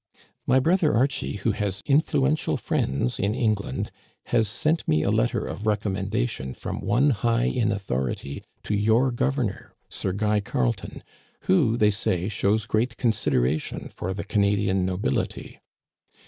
[0.47, 3.91] My brother Archie, who has influential friends in Eng land,
[4.33, 9.75] has sent me a letter of recommendation from one high in authority to your governor,
[9.89, 11.03] Sir Guy Carleton,
[11.41, 15.59] who, they say, shows great consideration for the Cana dian nobility.